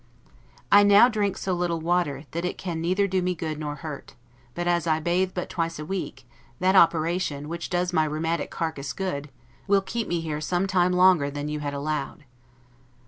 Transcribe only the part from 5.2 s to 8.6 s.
but twice a week, that operation, which does my rheumatic